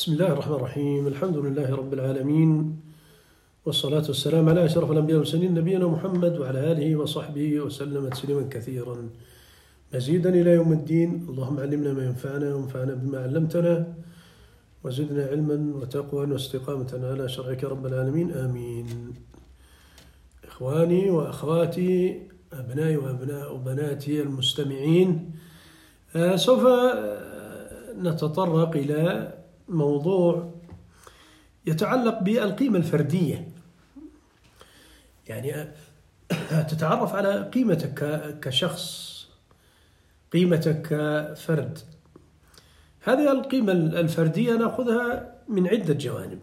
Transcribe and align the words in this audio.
بسم 0.00 0.12
الله 0.12 0.32
الرحمن 0.32 0.54
الرحيم. 0.54 1.06
الحمد 1.06 1.36
لله 1.36 1.68
رب 1.76 1.92
العالمين 1.92 2.80
والصلاة 3.66 4.06
والسلام 4.08 4.48
على 4.48 4.64
أشرف 4.64 4.90
الأنبياء 4.90 5.20
والمرسلين 5.20 5.54
نبينا 5.54 5.86
محمد 5.86 6.38
وعلى 6.40 6.72
آله 6.72 6.96
وصحبه 6.96 7.60
وسلم 7.60 8.08
تسليما 8.08 8.48
كثيرا. 8.48 8.96
مزيدا 9.94 10.30
إلى 10.30 10.50
يوم 10.50 10.72
الدين. 10.72 11.26
اللهم 11.28 11.60
علمنا 11.60 11.92
ما 11.92 12.04
ينفعنا 12.04 12.54
وانفعنا 12.54 12.94
بما 12.94 13.18
علمتنا 13.28 13.94
وزدنا 14.84 15.24
علما 15.36 15.76
وتقوى 15.76 16.32
واستقامة 16.32 16.90
على 17.04 17.28
شرعك 17.28 17.64
رب 17.64 17.86
العالمين. 17.86 18.32
آمين. 18.32 18.88
إخواني 20.48 21.10
وأخواتي 21.10 22.22
أبنائي 22.52 22.96
وأبناء 22.96 23.54
وبناتي 23.54 24.22
المستمعين 24.22 25.30
آه، 26.16 26.36
سوف 26.36 26.66
آه، 26.66 28.00
نتطرق 28.00 28.72
إلى 28.76 29.39
موضوع 29.70 30.50
يتعلق 31.66 32.18
بالقيمة 32.22 32.78
الفردية. 32.78 33.48
يعني 35.28 35.54
آه، 35.54 36.62
تتعرف 36.70 37.14
على 37.14 37.50
قيمتك 37.54 37.94
كشخص 38.42 39.10
قيمتك 40.32 40.82
كفرد. 40.82 41.78
هذه 43.02 43.32
القيمة 43.32 43.72
الفردية 43.72 44.52
نأخذها 44.56 45.34
من 45.48 45.68
عدة 45.68 45.94
جوانب. 45.94 46.38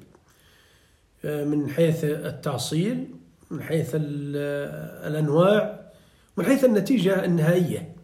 آه، 1.25 1.43
من 1.43 1.69
حيث 1.69 2.03
التأصيل 2.03 3.07
من 3.51 3.63
حيث 3.63 3.91
ال- 3.95 5.07
الأنواع 5.11 5.79
من 6.37 6.45
حيث 6.45 6.65
النتيجة 6.65 7.25
النهائية. 7.25 7.95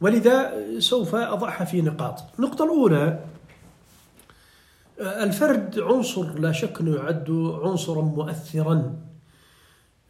ولذا 0.00 0.52
سوف 0.78 1.14
أضعها 1.14 1.64
في 1.64 1.82
نقاط. 1.82 2.20
النقطة 2.38 2.64
الأولى 2.64 3.04
آه، 3.04 3.18
الفرد 5.00 5.78
عنصر 5.78 6.38
لا 6.38 6.52
شك 6.52 6.80
أنه 6.80 6.96
يعد 6.96 7.30
عنصرا 7.62 8.02
مؤثرا 8.02 8.96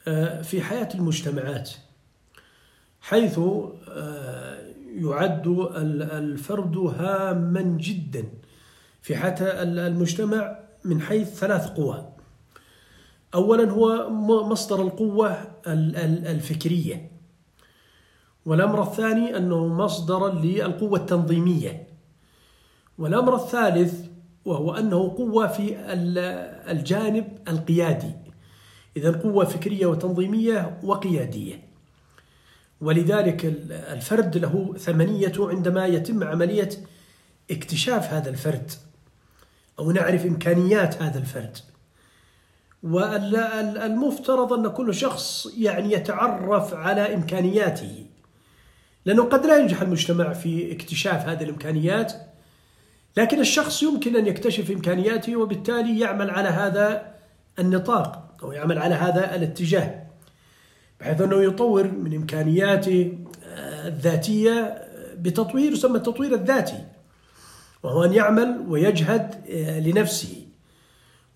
آه، 0.08 0.42
في 0.42 0.62
حياة 0.62 0.88
المجتمعات 0.94 1.70
حيث 3.00 3.38
آه، 3.88 4.58
يعد 4.96 5.46
ال- 5.46 6.02
الفرد 6.02 6.76
هاما 6.76 7.60
جدا 7.62 8.24
في 9.02 9.16
حياة 9.16 9.62
ال- 9.62 9.78
المجتمع 9.78 10.58
من 10.84 11.00
حيث 11.00 11.28
ثلاث 11.38 11.66
قوى. 11.68 12.08
أولا 13.34 13.70
هو 13.70 14.10
مصدر 14.48 14.82
القوة 14.82 15.32
ال- 15.66 15.96
ال- 15.96 16.26
الفكرية 16.26 17.10
والأمر 18.46 18.82
الثاني 18.82 19.36
أنه 19.36 19.66
مصدرا 19.66 20.28
للقوة 20.34 20.98
التنظيمية 20.98 21.86
والأمر 22.98 23.34
الثالث 23.34 24.03
وهو 24.44 24.74
أنه 24.74 25.14
قوة 25.16 25.46
في 25.46 25.76
ال- 25.92 26.18
الجانب 26.70 27.38
القيادي. 27.48 28.10
إذا 28.96 29.10
قوة 29.10 29.44
فكرية 29.44 29.86
وتنظيمية 29.86 30.78
وقيادية. 30.82 31.62
ولذلك 32.80 33.44
ال- 33.44 33.72
الفرد 33.72 34.36
له 34.38 34.74
ثمنيته 34.78 35.48
عندما 35.50 35.86
يتم 35.86 36.24
عملية 36.24 36.68
اكتشاف 37.50 38.12
هذا 38.12 38.30
الفرد 38.30 38.70
أو 39.78 39.90
نعرف 39.92 40.26
إمكانيات 40.26 41.02
هذا 41.02 41.18
الفرد. 41.18 41.58
والمفترض 42.82 44.52
أن 44.52 44.68
كل 44.68 44.94
شخص 44.94 45.46
يعني 45.58 45.92
يتعرف 45.92 46.74
على 46.74 47.14
إمكانياته. 47.14 48.06
لأنه 49.04 49.22
قد 49.24 49.46
لا 49.46 49.56
ينجح 49.58 49.82
المجتمع 49.82 50.32
في 50.32 50.72
اكتشاف 50.72 51.28
هذه 51.28 51.44
الإمكانيات 51.44 52.12
لكن 53.16 53.40
الشخص 53.40 53.82
يمكن 53.82 54.16
أن 54.16 54.26
يكتشف 54.26 54.70
إمكانياته 54.70 55.36
وبالتالي 55.36 56.00
يعمل 56.00 56.30
على 56.30 56.48
هذا 56.48 57.14
النطاق 57.58 58.36
أو 58.42 58.52
يعمل 58.52 58.78
على 58.78 58.94
هذا 58.94 59.34
الاتجاه 59.34 60.04
بحيث 61.00 61.20
أنه 61.20 61.42
يطور 61.42 61.84
من 61.90 62.14
إمكانياته 62.16 63.18
آه، 63.46 63.88
الذاتية 63.88 64.52
آه، 64.60 65.14
بتطوير 65.14 65.72
يسمى 65.72 65.96
التطوير 65.96 66.34
الذاتي 66.34 66.78
وهو 67.82 68.04
أن 68.04 68.12
يعمل 68.12 68.64
ويجهد 68.68 69.34
آه، 69.50 69.80
لنفسه 69.80 70.46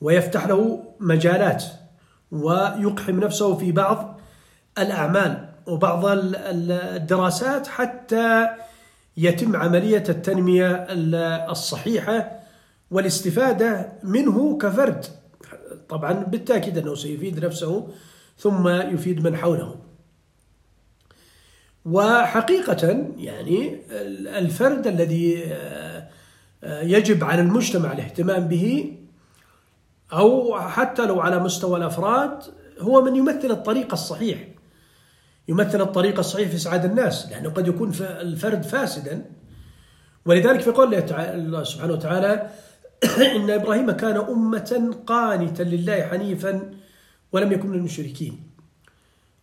ويفتح 0.00 0.46
له 0.46 0.84
مجالات 1.00 1.64
ويقحم 2.32 3.20
نفسه 3.20 3.54
في 3.56 3.72
بعض 3.72 4.20
الأعمال 4.78 5.48
وبعض 5.66 6.06
ال- 6.06 6.36
ال- 6.36 6.72
الدراسات 6.72 7.66
حتى 7.66 8.48
يتم 9.18 9.56
عملية 9.56 10.04
التنمية 10.08 10.70
ال- 10.70 11.14
الصحيحة 11.50 12.32
والاستفادة 12.90 13.92
منه 14.02 14.58
كفرد. 14.58 15.04
طبعا 15.88 16.12
بالتأكيد 16.12 16.78
أنه 16.78 16.94
سيفيد 16.94 17.44
نفسه 17.44 17.88
ثم 18.38 18.68
يفيد 18.68 19.24
من 19.26 19.36
حوله. 19.36 19.76
وحقيقة 21.84 23.06
يعني 23.16 23.74
ال- 23.90 24.28
الفرد 24.28 24.86
الذي 24.86 25.44
آه، 25.52 26.08
يجب 26.82 27.24
على 27.24 27.42
المجتمع 27.42 27.92
الاهتمام 27.92 28.48
به 28.48 28.96
أو 30.12 30.60
حتى 30.60 31.06
لو 31.06 31.20
على 31.20 31.38
مستوى 31.38 31.78
الأفراد 31.78 32.38
هو 32.80 33.02
من 33.02 33.16
يمثل 33.16 33.50
الطريق 33.50 33.92
الصحيح. 33.92 34.38
يمثل 35.48 35.80
الطريق 35.80 36.18
الصحيح 36.18 36.48
في 36.48 36.56
إسعاد 36.56 36.84
الناس 36.84 37.28
لأنه 37.30 37.50
قد 37.50 37.68
يكون 37.68 37.92
الفرد 38.00 38.62
فاسدا. 38.62 39.24
ولذلك 40.26 40.60
في 40.60 40.70
قول 40.70 40.94
الله 40.94 41.64
سبحانه 41.64 41.92
وتعالى 41.92 42.50
إن 43.36 43.50
إبراهيم 43.50 43.90
كان 43.90 44.16
أمة 44.16 44.96
قانتا 45.06 45.62
لله 45.62 46.02
حنيفا 46.02 46.70
ولم 47.32 47.52
يكن 47.52 47.68
من 47.68 47.78
المشركين. 47.78 48.42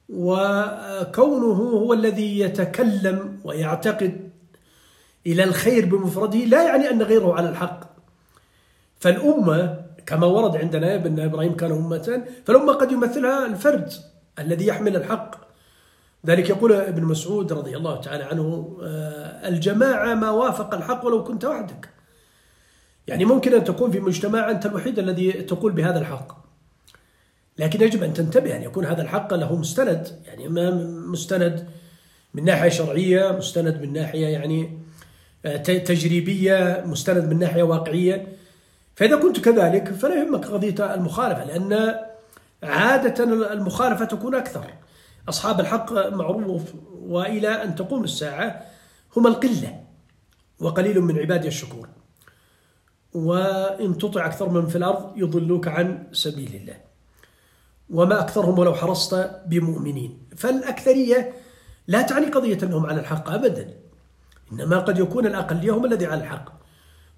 وكونه 0.10 1.54
هو 1.54 1.94
الذي 1.94 2.40
يتكلم 2.40 3.40
ويعتقد 3.44 4.30
إلى 5.28 5.44
الخير 5.44 5.86
بمفرده 5.86 6.40
لا 6.40 6.64
يعني 6.64 6.90
أن 6.90 7.02
غيره 7.02 7.34
على 7.34 7.50
الحق. 7.50 7.80
فالأمة 9.00 9.86
كما 10.06 10.28
ورد 10.28 10.56
عندنا 10.58 10.98
بأن 10.98 11.20
إبراهيم 11.20 11.56
كان 11.56 11.72
أمة 11.72 12.24
فالأمة 12.46 12.74
قد 12.74 12.92
يمثلها 12.92 13.46
الفرد 13.46 13.94
الذي 14.40 14.68
يحمل 14.68 14.96
الحق. 14.96 15.45
ذلك 16.26 16.50
يقول 16.50 16.74
ابن 16.74 17.04
مسعود 17.04 17.54
رضي 17.54 17.78
الله 17.78 18.02
تعالى 18.02 18.24
عنه 18.24 18.78
آه، 18.84 19.48
الجماعة 19.48 20.14
ما 20.14 20.30
وافق 20.30 20.74
الحق 20.74 21.06
ولو 21.06 21.24
كنت 21.24 21.46
وحدك. 21.46 21.90
يعني 23.08 23.26
ممكن 23.26 23.54
أن 23.54 23.64
تكون 23.64 23.92
في 23.92 24.00
مجتمع 24.00 24.52
أنت 24.52 24.66
الوحيد 24.66 25.00
الذي 25.00 25.32
تقول 25.32 25.72
بهذا 25.72 26.00
الحق. 26.00 26.46
لكن 27.58 27.82
يجب 27.82 28.04
أن 28.04 28.14
تنتبه 28.14 28.56
أن 28.56 28.64
يكون 28.64 28.86
هذا 28.86 29.02
الحق 29.02 29.34
له 29.34 29.56
مستند 29.56 30.08
يعني 30.26 30.50
مستند 31.12 31.68
من 32.34 32.44
ناحية 32.44 32.70
شرعية 32.70 33.32
مستند 33.32 33.82
من 33.82 33.94
ناحية 33.94 34.28
يعني 34.28 34.80
آه، 35.46 35.58
تجريبية 35.58 36.84
مستند 36.86 37.30
من 37.30 37.40
ناحية 37.40 37.64
واقعية. 37.64 38.28
فإذا 38.96 39.16
كنت 39.16 39.40
كذلك 39.40 39.94
فلا 39.94 40.16
يهمك 40.16 40.46
قضية 40.46 40.94
المخالفة 40.94 41.44
لأن 41.44 41.96
عادة 42.64 43.24
المخالفة 43.54 44.06
تكون 44.06 44.36
أكثر. 44.36 44.85
أصحاب 45.30 45.60
الحق 45.60 45.94
معروف 45.94 46.62
وإلى 47.02 47.48
أن 47.48 47.76
تقوم 47.76 48.04
الساعة 48.04 48.66
هم 49.18 49.28
القلة 49.28 49.82
وقليل 50.60 51.02
من 51.02 51.20
عبادي 51.20 51.48
الشكور. 51.48 51.90
وإن 53.14 53.98
تطع 53.98 54.26
أكثر 54.26 54.50
من 54.50 54.68
في 54.68 54.76
الأرض 54.76 55.18
يضلوك 55.18 55.68
عن 55.68 56.08
سبيل 56.12 56.56
الله. 56.56 56.78
وما 57.90 58.20
أكثرهم 58.20 58.60
ولو 58.60 58.74
حرصت 58.74 59.32
بمؤمنين. 59.48 60.20
فالأكثرية 60.36 61.34
لا 61.88 62.02
تعني 62.02 62.26
قضية 62.26 62.58
أنهم 62.64 62.86
على 62.86 63.00
الحق 63.00 63.30
أبدا. 63.30 63.74
إنما 64.52 64.80
قد 64.80 65.00
يكون 65.00 65.26
الأقلية 65.26 65.72
هم 65.72 65.86
الذي 65.86 66.06
على 66.06 66.22
الحق. 66.22 66.50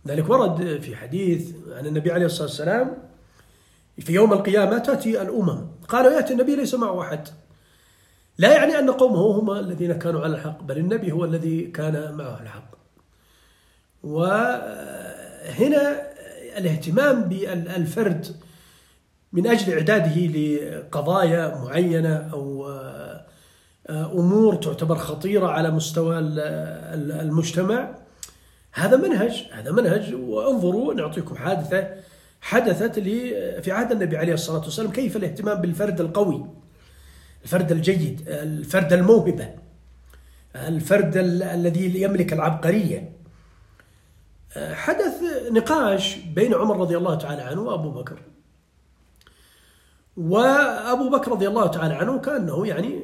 ذلك 0.07 0.29
ورد 0.29 0.81
في 0.81 0.95
حديث 0.95 1.55
عن 1.71 1.85
النبي 1.85 2.11
عليه 2.11 2.25
الصلاة 2.25 2.47
والسلام 2.47 2.97
في 3.99 4.13
يوم 4.13 4.33
القيامة 4.33 4.77
تأتي 4.77 5.21
الأمم. 5.21 5.67
قالوا 5.87 6.11
يأتي 6.11 6.33
النبي 6.33 6.55
ليس 6.55 6.73
معه 6.75 7.01
أحد. 7.01 7.27
لا 8.37 8.53
يعني 8.53 8.79
أن 8.79 8.91
قومه 8.91 9.39
هم 9.39 9.51
الذين 9.51 9.93
كانوا 9.93 10.21
على 10.21 10.35
الحق 10.35 10.63
بل 10.63 10.77
النبي 10.77 11.11
هو 11.11 11.25
الذي 11.25 11.61
كان 11.61 12.13
معه 12.13 12.41
الحق. 12.41 12.77
وهنا 14.03 16.01
الاهتمام 16.57 17.21
بالفرد 17.21 18.27
من 19.33 19.47
أجل 19.47 19.73
إعداده 19.73 20.15
لقضايا 20.15 21.57
معينة 21.57 22.29
أو 22.33 22.71
أمور 23.89 24.55
تعتبر 24.55 24.95
خطيرة 24.95 25.47
على 25.47 25.71
مستوى 25.71 26.19
المجتمع 26.19 27.95
هذا 28.73 28.97
منهج 28.97 29.47
هذا 29.51 29.71
منهج. 29.71 30.13
وانظروا 30.13 30.93
نعطيكم 30.93 31.35
حادثة 31.35 31.87
حدثت 32.41 32.99
في 33.59 33.71
عهد 33.71 33.91
النبي 33.91 34.17
عليه 34.17 34.33
الصلاة 34.33 34.63
والسلام 34.63 34.91
كيف 34.91 35.17
الاهتمام 35.17 35.61
بالفرد 35.61 36.01
القوي. 36.01 36.45
الفرد 37.47 37.71
الجيد 37.71 38.23
الفرد 38.27 38.93
الموهبة 38.93 39.49
الفرد 40.55 41.17
الذي 41.17 42.01
يملك 42.01 42.33
العبقرية. 42.33 43.11
حدث 44.55 45.13
نقاش 45.51 46.15
بين 46.15 46.53
عمر 46.53 46.79
رضي 46.79 46.97
الله 46.97 47.15
تعالى 47.15 47.41
عنه 47.41 47.61
وأبو 47.61 47.91
بكر. 47.91 48.19
وأبو 50.17 51.09
بكر 51.09 51.31
رضي 51.31 51.47
الله 51.47 51.67
تعالى 51.67 51.93
عنه 51.93 52.19
كأنه 52.19 52.67
يعني 52.67 52.99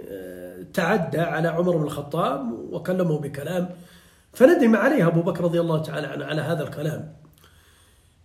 تعدى 0.73 1.19
على 1.19 1.47
عمر 1.47 1.77
بن 1.77 1.83
الخطاب 1.83 2.51
وكلمه 2.51 3.19
بكلام. 3.19 3.69
فندم 4.33 4.75
عليه 4.75 5.07
أبو 5.07 5.21
بكر 5.21 5.43
رضي 5.43 5.59
الله 5.59 5.81
تعالى 5.81 6.07
عنه 6.07 6.25
على 6.25 6.41
هذا 6.41 6.63
الكلام. 6.63 7.13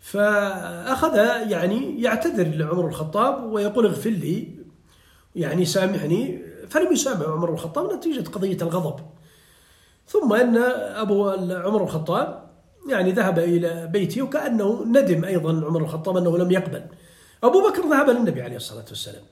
فأخذ 0.01 1.17
يعني 1.51 2.03
يعتذر 2.03 2.49
لعمر 2.57 2.89
الخطاب 2.89 3.45
ويقول 3.45 3.87
اغفر 3.87 4.11
لي. 4.11 4.58
يعني 5.37 5.65
سامحني 5.65 6.43
فلم 6.69 6.93
يسامح 6.93 7.27
عمر 7.27 7.53
الخطاب 7.53 7.93
نتيجة 7.93 8.29
قضية 8.29 8.57
الغضب. 8.63 9.05
ثم 10.07 10.33
أن 10.33 10.57
أبو 10.97 11.31
عمر 11.51 11.85
الخطاب 11.85 12.49
يعني 12.91 13.13
ذهب 13.13 13.39
إلى 13.39 13.87
بيته 13.87 14.23
وكأنه 14.23 14.85
ندم 14.85 15.25
أيضا 15.25 15.67
عمر 15.67 15.81
الخطاب 15.81 16.17
أنه 16.17 16.39
لم 16.39 16.51
يقبل. 16.51 16.83
أبو 17.45 17.69
بكر 17.69 17.89
ذهب 17.89 18.11
للنبي 18.11 18.43
عليه 18.43 18.57
الصلاة 18.57 18.85
والسلام. 18.89 19.23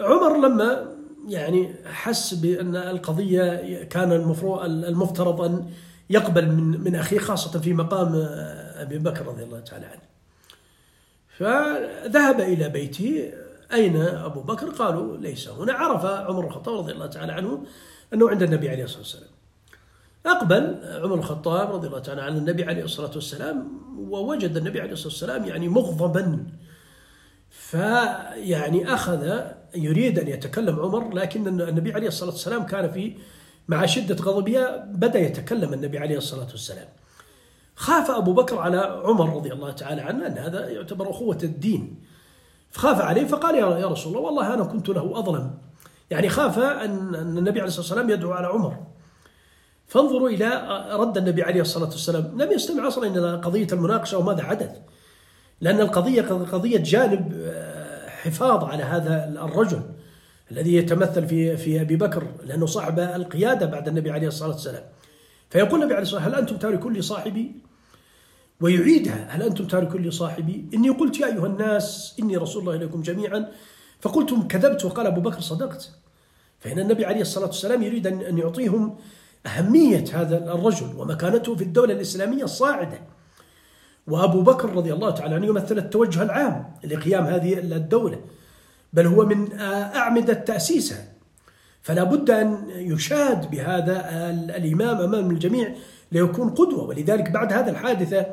عمر 0.00 0.48
لما 0.48 0.94
يعني 1.28 1.74
حس 1.84 2.34
بأن 2.34 2.76
القضية 2.76 3.82
كان 3.84 4.12
المفروض 4.12 4.64
المفترض 4.64 5.40
أن 5.40 5.70
يقبل 6.10 6.48
من 6.48 6.80
من 6.80 6.94
أخيه 6.94 7.18
خاصة 7.18 7.60
في 7.60 7.74
مقام 7.74 8.12
أبي 8.74 8.98
بكر 8.98 9.26
رضي 9.26 9.42
الله 9.42 9.60
تعالى 9.60 9.86
عنه. 9.86 10.02
فذهب 11.38 12.40
إلى 12.40 12.68
بيته 12.68 13.32
أين 13.72 13.96
أبو 13.96 14.40
بكر؟ 14.40 14.70
قالوا 14.70 15.16
ليس. 15.16 15.48
هنا 15.48 15.72
عرف 15.72 16.04
عمر 16.04 16.46
الخطاب 16.46 16.78
رضي 16.78 16.92
الله 16.92 17.06
تعالى 17.06 17.32
عنه 17.32 17.64
أنه 18.14 18.30
عند 18.30 18.42
النبي 18.42 18.68
عليه 18.68 18.84
الصلاة 18.84 19.00
والسلام. 19.00 19.30
أقبل 20.26 20.80
عمر 21.02 21.14
الخطاب 21.14 21.70
رضي 21.72 21.86
الله 21.86 21.98
تعالى 21.98 22.22
عن 22.22 22.36
النبي 22.36 22.64
عليه 22.64 22.84
الصلاة 22.84 23.10
والسلام 23.14 23.68
ووجد 23.98 24.56
النبي 24.56 24.80
عليه 24.80 24.92
الصلاة 24.92 25.08
والسلام 25.08 25.44
يعني 25.44 25.68
مغضبا. 25.68 26.46
فيعني 27.50 28.94
أخذ 28.94 29.40
يريد 29.74 30.18
أن 30.18 30.28
يتكلم 30.28 30.80
عمر 30.80 31.14
لكن 31.14 31.60
النبي 31.60 31.92
عليه 31.92 32.08
الصلاة 32.08 32.30
والسلام 32.30 32.66
كان 32.66 32.90
في 32.90 33.16
مع 33.68 33.86
شدة 33.86 34.14
غضبه 34.14 34.76
بدأ 34.76 35.18
يتكلم 35.18 35.72
النبي 35.72 35.98
عليه 35.98 36.16
الصلاة 36.16 36.48
والسلام. 36.50 36.88
خاف 37.76 38.10
أبو 38.10 38.32
بكر 38.32 38.58
على 38.58 38.78
عمر 39.04 39.36
رضي 39.36 39.52
الله 39.52 39.70
تعالى 39.70 40.02
عنه 40.02 40.26
أن 40.26 40.38
هذا 40.38 40.68
يعتبر 40.68 41.10
أخوة 41.10 41.38
الدين. 41.42 42.07
فخاف 42.70 43.00
عليه 43.00 43.24
فقال 43.24 43.54
يا 43.54 43.86
رسول 43.86 44.16
الله 44.16 44.26
والله 44.26 44.54
أنا 44.54 44.64
كنت 44.64 44.88
له 44.88 45.18
أظلم 45.18 45.50
يعني 46.10 46.28
خاف 46.28 46.58
أن 46.58 47.14
النبي 47.14 47.60
عليه 47.60 47.68
الصلاة 47.68 47.86
والسلام 47.86 48.10
يدعو 48.10 48.32
على 48.32 48.46
عمر 48.46 48.76
فانظروا 49.86 50.28
إلى 50.28 50.46
رد 50.92 51.18
النبي 51.18 51.42
عليه 51.42 51.60
الصلاة 51.60 51.88
والسلام 51.88 52.42
لم 52.42 52.52
يستمع 52.52 52.88
أصلا 52.88 53.06
إلى 53.06 53.40
قضية 53.44 53.66
المناقشة 53.72 54.18
وماذا 54.18 54.42
حدث 54.42 54.70
لأن 55.60 55.80
القضية 55.80 56.22
قضية 56.22 56.78
جانب 56.78 57.32
آه، 57.44 58.08
حفاظ 58.08 58.64
على 58.64 58.82
هذا 58.82 59.28
الرجل 59.44 59.82
الذي 60.50 60.74
يتمثل 60.76 61.26
في 61.26 61.56
في 61.56 61.80
أبي 61.80 61.96
بكر 61.96 62.26
لأنه 62.44 62.66
صاحب 62.66 62.98
القيادة 62.98 63.66
بعد 63.66 63.88
النبي 63.88 64.10
عليه 64.10 64.28
الصلاة 64.28 64.50
والسلام. 64.50 64.82
فيقول 65.50 65.80
النبي 65.80 65.94
عليه 65.94 66.02
الصلاة 66.02 66.20
والسلام 66.22 66.34
هل 66.34 66.40
أنتم 66.40 66.56
تاركون 66.56 66.92
لي 66.92 67.02
صاحبي؟ 67.02 67.52
ويعيدها 68.60 69.26
هل 69.30 69.42
أنتم 69.42 69.66
تاركون 69.66 70.02
لي 70.02 70.10
صاحبي؟ 70.10 70.66
إني 70.74 70.88
قلت 70.88 71.20
يا 71.20 71.26
أيها 71.26 71.46
الناس 71.46 72.16
إني 72.20 72.36
رسول 72.36 72.62
الله 72.62 72.74
إليكم 72.74 73.02
جميعا 73.02 73.48
فقلتم 74.00 74.48
كذبت 74.48 74.84
وقال 74.84 75.06
أبو 75.06 75.20
بكر 75.20 75.40
صدقت. 75.40 75.90
فإن 76.60 76.78
النبي 76.78 77.04
عليه 77.04 77.20
الصلاة 77.20 77.46
والسلام 77.46 77.82
يريد 77.82 78.06
أن 78.06 78.38
يعطيهم 78.38 78.96
أهمية 79.46 80.04
هذا 80.12 80.54
الرجل 80.54 80.96
ومكانته 80.96 81.56
في 81.56 81.64
الدولة 81.64 81.94
الإسلامية 81.94 82.44
الصاعدة 82.44 83.00
وأبو 84.06 84.42
بكر 84.42 84.72
رضي 84.72 84.92
الله 84.92 85.10
تعالى 85.10 85.34
عنه 85.34 85.46
يمثل 85.46 85.78
التوجه 85.78 86.22
العام 86.22 86.74
لقيام 86.84 87.24
هذه 87.24 87.58
الدولة 87.58 88.20
بل 88.92 89.06
هو 89.06 89.26
من 89.26 89.60
أعمدة 89.60 90.34
تأسيسها 90.34 91.04
فلا 91.82 92.04
بد 92.04 92.30
أن 92.30 92.70
يشاد 92.70 93.50
بهذا 93.50 94.10
الإمام 94.56 94.96
أمام 95.00 95.30
الجميع 95.30 95.74
ليكون 96.12 96.50
قدوة. 96.50 96.84
ولذلك 96.84 97.30
بعد 97.30 97.52
هذا 97.52 97.70
الحادثة 97.70 98.26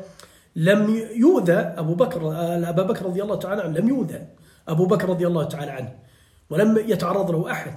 لم 0.56 0.90
يؤذى 1.16 1.54
أبو 1.54 1.96
بكر 1.96 2.22
أبا 2.70 2.84
بكر 2.84 3.06
رضي 3.06 3.24
الله 3.24 3.36
تعالى 3.36 3.62
عنه 3.62 3.80
لم 3.80 3.90
يؤذى 3.90 4.28
أبو 4.68 4.86
بكر 4.86 5.10
رضي 5.10 5.28
الله 5.28 5.44
تعالى 5.44 5.72
عنه 5.72 5.94
ولم 6.50 6.78
يتعرض 6.78 7.32
له 7.32 7.52
أحد. 7.52 7.74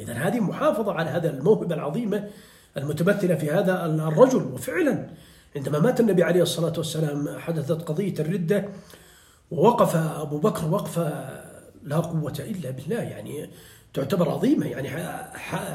إذا 0.00 0.12
هذه 0.12 0.40
محافظة 0.40 0.92
على 0.92 1.10
هذا 1.10 1.30
الموهبة 1.30 1.74
العظيمة 1.74 2.28
المتمثلة 2.76 3.34
في 3.34 3.50
هذا 3.50 3.86
الرجل. 3.86 4.42
وفعلا 4.42 5.06
عندما 5.56 5.78
مات 5.78 6.00
النبي 6.00 6.22
عليه 6.22 6.42
الصلاة 6.42 6.72
والسلام 6.76 7.38
حدثت 7.38 7.82
قضية 7.82 8.14
الردة 8.18 8.68
ووقف 9.50 9.96
أبو 9.96 10.38
بكر 10.38 10.68
وقفة 10.68 11.28
لا 11.82 11.96
قوة 11.96 12.34
إلا 12.38 12.70
بالله. 12.70 13.02
يعني 13.02 13.50
تعتبر 13.94 14.30
عظيمة. 14.30 14.66
يعني 14.66 14.88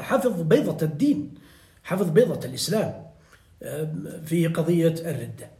حفظ 0.00 0.42
بيضة 0.42 0.86
الدين 0.86 1.34
حفظ 1.84 2.10
بيضة 2.10 2.48
الإسلام. 2.48 3.05
في 4.24 4.46
قضية 4.54 4.94
الردة. 5.10 5.50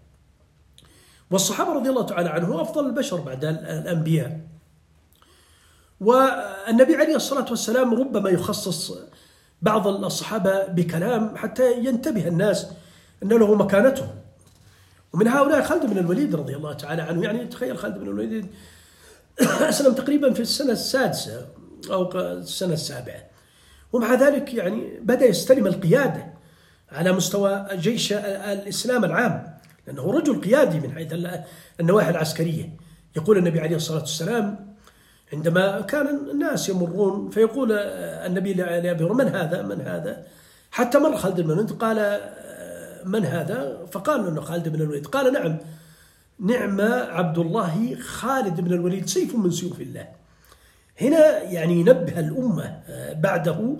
والصحابة 1.31 1.73
رضي 1.73 1.91
الله 1.91 2.03
تعالى 2.03 2.29
عنهم 2.29 2.61
أفضل 2.61 2.87
البشر 2.87 3.21
بعد 3.21 3.45
الأنبياء. 3.45 4.41
والنبي 6.01 6.97
عليه 6.97 7.17
الصلاة 7.17 7.47
والسلام 7.51 7.95
ربما 7.95 8.31
يخصص 8.31 8.99
بعض 9.63 9.87
الصحابة 9.87 10.67
بكلام 10.67 11.37
حتى 11.37 11.85
ينتبه 11.85 12.29
الناس 12.29 12.67
أن 13.23 13.29
له 13.29 13.55
مكانتهم. 13.55 14.09
ومن 15.13 15.29
هؤلاء 15.29 15.63
خالد 15.63 15.87
بن 15.87 15.99
الوليد 15.99 16.35
رضي 16.35 16.57
الله 16.57 16.73
تعالى 16.73 17.03
عنه 17.03 17.23
يعني 17.23 17.47
تخيل 17.47 17.79
خالد 17.79 17.99
بن 17.99 18.07
الوليد 18.07 18.47
أسلم 19.41 19.95
تقريبا 19.95 20.33
في 20.33 20.41
السنة 20.41 20.73
السادسة 20.73 21.47
أو 21.91 22.19
السنة 22.19 22.73
السابعة. 22.73 23.25
ومع 23.93 24.15
ذلك 24.15 24.55
يعني 24.55 25.01
بدأ 25.01 25.27
يستلم 25.27 25.67
القيادة. 25.67 26.36
على 26.93 27.12
مستوى 27.12 27.67
جيش 27.73 28.12
الإسلام 28.12 29.05
العام 29.05 29.56
لأنه 29.87 30.12
رجل 30.12 30.41
قيادي 30.41 30.81
من 30.81 30.93
حيث 30.93 31.15
النواحي 31.81 32.11
العسكرية. 32.11 32.77
يقول 33.17 33.38
النبي 33.38 33.61
عليه 33.61 33.77
الصلاة 33.77 34.00
والسلام 34.00 34.77
عندما 35.33 35.81
كان 35.81 36.06
الناس 36.31 36.69
يمرون 36.69 37.31
فيقول 37.31 37.73
النبي 37.73 38.55
لأبي 38.55 39.05
من 39.05 39.29
هذا؟ 39.29 39.62
من 39.62 39.81
هذا؟ 39.81 40.27
حتى 40.71 40.99
مر 40.99 41.17
خالد 41.17 41.41
بن 41.41 41.50
الوليد 41.50 41.71
قال 41.71 42.21
من 43.05 43.25
هذا؟ 43.25 43.87
فقال 43.93 44.27
إنه 44.27 44.41
خالد 44.41 44.69
بن 44.69 44.83
الوليد 44.83 45.06
قال 45.06 45.33
نعم 45.33 45.59
نعم 46.38 46.81
عبد 47.11 47.38
الله 47.38 47.97
خالد 48.00 48.61
بن 48.61 48.73
الوليد 48.73 49.09
سيف 49.09 49.35
من 49.35 49.50
سيوف 49.50 49.81
الله. 49.81 50.09
هنا 51.00 51.43
يعني 51.43 51.81
ينبه 51.81 52.21
الأمة 52.21 52.81
بعده 53.12 53.76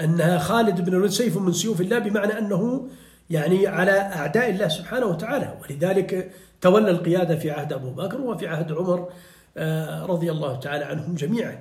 أنها 0.00 0.38
خالد 0.38 0.80
بن 0.80 0.92
الوليد 0.92 1.10
سيف 1.10 1.38
من 1.38 1.52
سيوف 1.52 1.80
الله 1.80 1.98
بمعنى 1.98 2.38
أنه 2.38 2.88
يعني 3.30 3.66
على 3.66 3.90
أعداء 3.90 4.50
الله 4.50 4.68
سبحانه 4.68 5.06
وتعالى. 5.06 5.58
ولذلك 5.62 6.30
تولى 6.60 6.90
القيادة 6.90 7.36
في 7.36 7.50
عهد 7.50 7.72
أبو 7.72 7.90
بكر 7.90 8.20
وفي 8.20 8.46
عهد 8.46 8.72
عمر 8.72 9.08
آه، 9.56 10.06
رضي 10.06 10.30
الله 10.30 10.56
تعالى 10.60 10.84
عنهم 10.84 11.14
جميعا. 11.14 11.58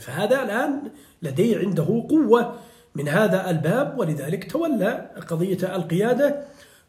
فهذا 0.00 0.42
الآن 0.42 0.82
لديه 1.22 1.58
عنده 1.58 2.04
قوة 2.10 2.54
من 2.94 3.08
هذا 3.08 3.50
الباب. 3.50 3.98
ولذلك 3.98 4.50
تولى 4.50 5.10
قضية 5.28 5.76
القيادة 5.76 6.42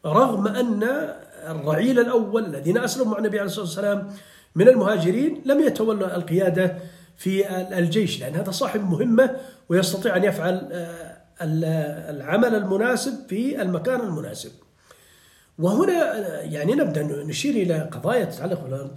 رغم 0.06 0.46
أن 0.46 0.82
الرعيل 1.46 1.98
الأول 1.98 2.44
الذين 2.44 2.78
أسلموا 2.78 3.12
مع 3.12 3.18
النبي 3.18 3.38
عليه 3.38 3.46
الصلاة 3.46 3.64
والسلام 3.64 4.08
من 4.54 4.68
المهاجرين 4.68 5.42
لم 5.44 5.60
يتولوا 5.60 6.16
القيادة 6.16 6.78
في 7.18 7.50
الجيش 7.78 8.20
لأن 8.20 8.34
هذا 8.34 8.50
صاحب 8.50 8.90
مهمة 8.90 9.36
ويستطيع 9.68 10.16
أن 10.16 10.24
يفعل 10.24 10.68
آه، 10.72 11.18
العمل 12.10 12.54
المناسب 12.54 13.26
في 13.28 13.62
المكان 13.62 14.00
المناسب. 14.00 14.50
وهنا 15.58 16.18
آه، 16.18 16.40
يعني 16.40 16.72
نبدأ 16.72 17.02
نشير 17.02 17.54
إلى 17.54 17.78
قضايا 17.78 18.24
تتعلق 18.24 18.90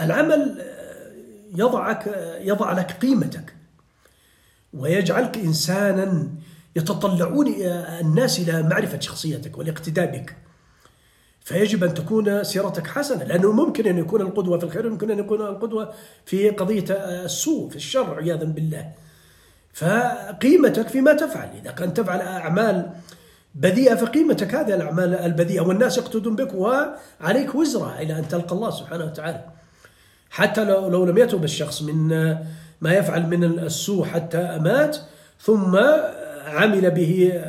العمل 0.00 0.60
آه، 0.60 1.12
يضعك 1.56 2.06
يضع 2.40 2.72
لك 2.72 2.92
قيمتك 2.92 3.54
ويجعلك 4.74 5.38
إنسانا 5.38 6.28
يتطلعون 6.76 7.54
الناس 8.00 8.38
إلى 8.38 8.62
معرفة 8.62 9.00
شخصيتك 9.00 9.58
والاقتداء 9.58 10.06
بك. 10.06 10.36
فيجب 11.48 11.84
أن 11.84 11.94
تكون 11.94 12.44
سيرتك 12.44 12.86
حسنة 12.86 13.24
لأنه 13.24 13.52
ممكن 13.52 13.86
أن 13.86 13.98
يكون 13.98 14.20
القدوة 14.20 14.58
في 14.58 14.64
الخير 14.64 14.86
وممكن 14.86 15.10
أن 15.10 15.18
يكون 15.18 15.40
القدوة 15.40 15.92
في 16.24 16.50
قضية 16.50 16.84
السوء 17.24 17.70
في 17.70 17.76
الشر 17.76 18.14
عياذا 18.14 18.44
بالله. 18.44 18.90
فقيمتك 19.72 20.88
فيما 20.88 21.12
تفعل. 21.12 21.48
إذا 21.62 21.70
كنت 21.70 21.96
تفعل 21.96 22.20
أعمال 22.20 22.90
بذيئة 23.54 23.94
فقيمتك 23.94 24.54
هذه 24.54 24.74
الأعمال 24.74 25.14
البذيئة. 25.14 25.60
والناس 25.60 25.98
يقتدون 25.98 26.36
بك 26.36 26.54
وعليك 26.54 27.54
وزرها 27.54 28.02
إلى 28.02 28.18
أن 28.18 28.28
تلقى 28.28 28.54
الله 28.54 28.70
سبحانه 28.70 29.04
وتعالى. 29.04 29.44
حتى 30.30 30.64
لو, 30.64 30.88
لو 30.88 31.04
لم 31.04 31.18
يتوب 31.18 31.44
الشخص 31.44 31.82
من 31.82 32.08
ما 32.80 32.92
يفعل 32.94 33.26
من 33.26 33.44
السوء 33.44 34.04
حتى 34.04 34.58
مات 34.62 34.96
ثم 35.40 35.76
عمل 36.46 36.90
به 36.90 37.42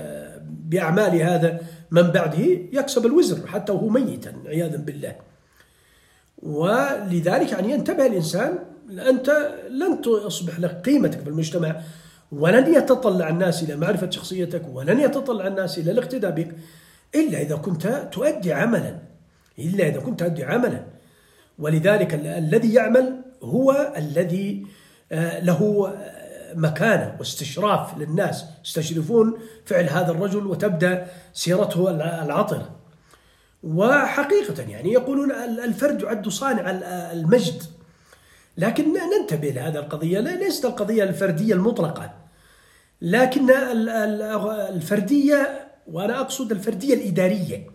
بأعمال 0.48 1.22
هذا 1.22 1.60
من 1.92 2.02
بعده 2.02 2.44
يكسب 2.74 3.06
الوزر 3.06 3.48
حتى 3.48 3.72
وهو 3.72 3.90
ميتا 3.90 4.34
عياذا 4.46 4.78
بالله. 4.78 5.16
ولذلك 6.38 7.52
يعني 7.52 7.72
ينتبه 7.72 8.06
الإنسان 8.06 8.60
أنت 8.90 9.30
لن 9.70 10.02
تصبح 10.02 10.60
لك 10.60 10.82
قيمتك 10.86 11.20
في 11.20 11.30
المجتمع 11.30 11.82
ولن 12.32 12.74
يتطلع 12.74 13.30
الناس 13.30 13.64
إلى 13.64 13.76
معرفة 13.76 14.10
شخصيتك 14.10 14.62
ولن 14.74 15.00
يتطلع 15.00 15.48
الناس 15.48 15.78
إلى 15.78 15.92
الاقتداء 15.92 16.32
بك 16.32 16.56
إلا 17.16 17.42
إذا 17.42 17.56
كنت 17.56 18.10
تؤدي 18.12 18.54
عملا 18.54 19.00
إلا 19.60 19.88
إذا 19.88 20.00
كنت 20.00 20.20
تؤدي 20.20 20.44
عملا. 20.44 20.86
ولذلك 21.60 22.14
الذي 22.14 22.74
يعمل 22.74 23.22
هو 23.44 23.94
الذي 23.98 24.66
آه، 25.12 25.40
له 25.40 25.94
مكانه 26.56 27.16
واستشراف 27.20 27.98
للناس. 27.98 28.46
يستشرفون 28.66 29.38
فعل 29.66 29.90
هذا 29.90 30.12
الرجل 30.12 30.48
وتبدأ 30.48 31.08
سيرته 31.34 31.90
العطره 32.24 32.76
وحقيقة 33.64 34.62
يعني 34.62 34.94
يقولون 34.94 35.32
الفرد 35.64 36.02
يعد 36.02 36.30
صانع 36.30 36.70
المجد. 37.12 37.64
لكن 38.58 38.94
ننتبه 38.94 39.50
لهذه 39.50 39.78
القضية. 39.78 40.20
ليست 40.20 40.66
القضية 40.66 41.04
الفردية 41.04 41.54
المطلقة. 41.54 42.14
لكن 43.02 43.52
الفردية 44.70 45.70
وأنا 45.88 46.22
أقصد 46.22 46.52
الفردية 46.52 46.94
الإدارية. 46.94 47.68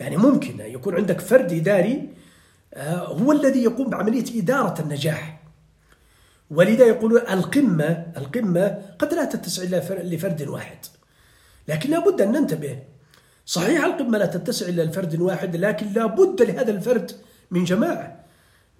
يعني 0.00 0.16
ممكن 0.16 0.60
يكون 0.60 0.94
عندك 0.94 1.20
فرد 1.20 1.52
إداري 1.52 2.08
آه، 2.74 3.06
هو 3.06 3.32
الذي 3.32 3.62
يقوم 3.62 3.90
بعملية 3.90 4.40
إدارة 4.40 4.80
النجاح. 4.80 5.39
ولذا 6.50 6.84
يقولون 6.84 7.20
القمة 7.20 8.06
القمة 8.16 8.82
قد 8.98 9.14
لا 9.14 9.24
تتسع 9.24 9.62
إلا 9.62 9.76
لفرد 10.14 10.42
واحد. 10.48 10.78
لكن 11.68 11.90
لابد 11.90 12.20
أن 12.20 12.32
ننتبه. 12.32 12.78
صحيح 13.46 13.84
القمة 13.84 14.18
لا 14.18 14.26
تتسع 14.26 14.68
إلا 14.68 14.82
لفرد 14.82 15.20
واحد 15.20 15.56
لكن 15.56 15.92
لابد 15.92 16.42
لهذا 16.42 16.70
الفرد 16.70 17.10
من 17.50 17.64
جماعة. 17.64 18.24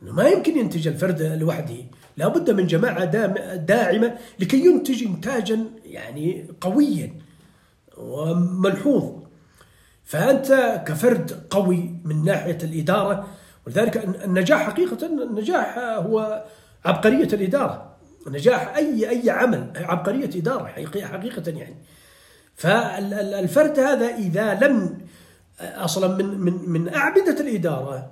ما 0.03 0.29
يمكن 0.29 0.59
ينتج 0.59 0.89
الفرد 0.89 1.23
لوحده. 1.23 1.77
لابد 2.17 2.51
من 2.51 2.67
جماعة 2.67 3.05
داعمة 3.55 4.19
لكي 4.39 4.67
ينتج 4.67 5.03
إنتاجا 5.03 5.65
يعني 5.85 6.47
قويا 6.61 7.15
وملحوظ. 7.97 9.13
فأنت 10.05 10.83
كفرد 10.87 11.47
قوي 11.51 11.95
من 12.05 12.25
ناحية 12.25 12.59
الإدارة 12.63 13.27
ولذلك 13.67 13.97
النجاح 14.25 14.63
حقيقة 14.63 15.07
النجاح 15.07 15.79
هو 15.79 16.45
عبقرية 16.85 17.29
الإدارة. 17.33 17.97
نجاح 18.27 18.77
أي 18.77 19.11
أي 19.11 19.31
عمل 19.31 19.73
عبقرية 19.77 20.31
إدارة 20.41 20.67
حقيقة 21.03 21.51
يعني. 21.51 21.77
فالفرد 22.55 23.79
هذا 23.79 24.07
إذا 24.07 24.55
لم 24.55 24.99
أصلا 25.61 26.17
من 26.17 26.39
من 26.39 26.71
من 26.71 26.95
أعبدة 26.95 27.41
الإدارة 27.41 28.11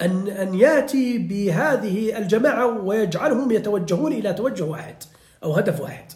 أن 0.00 0.28
أن 0.28 0.54
يأتي 0.54 1.18
بهذه 1.18 2.18
الجماعة 2.18 2.66
ويجعلهم 2.66 3.50
يتوجهون 3.52 4.12
إلى 4.12 4.32
توجه 4.32 4.64
واحد 4.64 4.96
أو 5.44 5.52
هدف 5.52 5.80
واحد. 5.80 6.12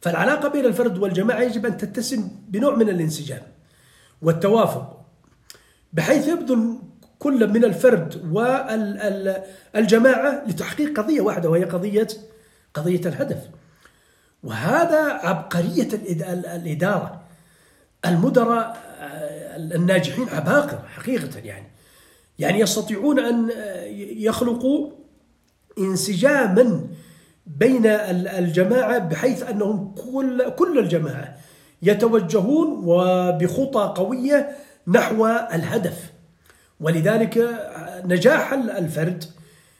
فالعلاقة 0.00 0.48
بين 0.48 0.64
الفرد 0.64 0.98
والجماعة 0.98 1.40
يجب 1.40 1.66
أن 1.66 1.76
تتسم 1.76 2.28
بنوع 2.48 2.74
من 2.74 2.88
الانسجام 2.88 3.42
والتوافق 4.22 5.00
بحيث 5.92 6.28
يبذل 6.28 6.78
كل 7.18 7.48
من 7.48 7.64
الفرد 7.64 8.32
والجماعة 9.74 10.44
لتحقيق 10.46 11.00
قضية 11.00 11.20
واحدة 11.20 11.50
وهي 11.50 11.64
قضية 11.64 12.08
قضية 12.74 13.00
الهدف. 13.06 13.38
وهذا 14.42 15.02
عبقرية 15.02 15.88
الإدارة. 16.54 17.22
المدراء 18.06 18.76
آه، 19.00 19.56
الناجحين 19.56 20.28
عباقرة 20.28 20.82
حقيقة 20.88 21.38
يعني. 21.38 21.66
يعني 22.38 22.60
يستطيعون 22.60 23.18
أن 23.18 23.50
يخلقوا 24.16 24.90
انسجاما 25.78 26.86
بين 27.46 27.86
الجماعة 27.86 28.98
بحيث 28.98 29.42
أنهم 29.42 29.94
كل 29.94 30.50
كل 30.50 30.78
الجماعة 30.78 31.36
يتوجهون 31.82 32.82
وبخطى 32.84 33.94
قوية 33.96 34.56
نحو 34.88 35.26
الهدف. 35.26 36.15
ولذلك 36.80 37.60
نجاح 38.04 38.52
الفرد 38.52 39.24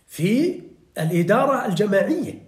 في 0.07 0.61
الإدارة 0.99 1.67
الجماعية. 1.67 2.47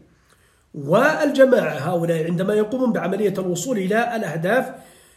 والجماعة 0.74 1.70
هؤلاء 1.70 2.24
عندما 2.24 2.54
يقومون 2.54 2.92
بعملية 2.92 3.34
الوصول 3.38 3.78
إلى 3.78 4.16
الأهداف 4.16 4.72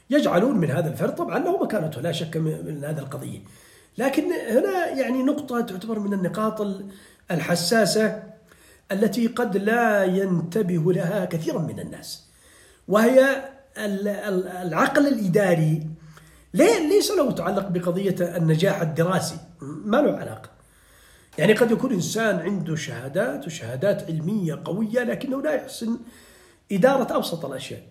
يجعلون 0.09 0.57
من 0.57 0.71
هذا 0.71 0.89
الفرد 0.89 1.15
طبعا 1.15 1.39
له 1.39 1.63
مكانته 1.63 2.01
لا 2.01 2.11
شك 2.11 2.37
من 2.37 2.81
هذه 2.83 2.99
القضية. 2.99 3.39
لكن 3.97 4.23
هنا 4.31 4.85
يعني 4.85 5.23
نقطة 5.23 5.61
تعتبر 5.61 5.99
من 5.99 6.13
النقاط 6.13 6.67
الحساسة 7.31 8.23
التي 8.91 9.27
قد 9.27 9.57
لا 9.57 10.03
ينتبه 10.03 10.93
لها 10.93 11.25
كثيرا 11.25 11.59
من 11.59 11.79
الناس 11.79 12.23
وهي 12.87 13.45
العقل 13.77 15.07
الإداري 15.07 15.87
ليس 16.53 17.11
له 17.11 17.31
تعلق 17.31 17.67
بقضية 17.67 18.15
النجاح 18.19 18.81
الدراسي؟ 18.81 19.37
ما 19.61 19.97
له 19.97 20.17
علاقة. 20.17 20.49
يعني 21.37 21.53
قد 21.53 21.71
يكون 21.71 21.93
إنسان 21.93 22.39
عنده 22.39 22.75
شهادات 22.75 23.47
وشهادات 23.47 24.03
علمية 24.03 24.61
قوية 24.65 25.03
لكنه 25.03 25.41
لا 25.41 25.53
يحسن 25.53 25.99
إدارة 26.71 27.17
أبسط 27.17 27.45
الأشياء. 27.45 27.83